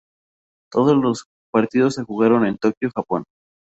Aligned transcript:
Todos 0.71 0.97
los 0.97 1.27
partidos 1.51 1.93
se 1.93 2.03
jugaron 2.03 2.47
en 2.47 2.57
Tokyo, 2.57 2.89
Japón. 2.91 3.23